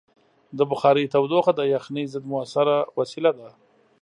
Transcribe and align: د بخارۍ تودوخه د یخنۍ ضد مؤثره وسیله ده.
د 0.57 0.59
بخارۍ 0.71 1.05
تودوخه 1.13 1.51
د 1.55 1.61
یخنۍ 1.73 2.03
ضد 2.13 2.23
مؤثره 2.31 2.75
وسیله 2.97 3.31
ده. 3.39 3.49